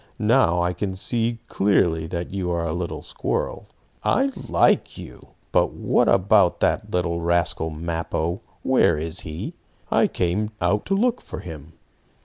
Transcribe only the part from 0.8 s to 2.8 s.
see clearly that you are a